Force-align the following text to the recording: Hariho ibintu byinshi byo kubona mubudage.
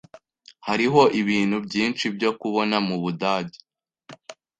Hariho 0.67 1.01
ibintu 1.21 1.57
byinshi 1.65 2.05
byo 2.15 2.31
kubona 2.39 2.75
mubudage. 2.87 3.59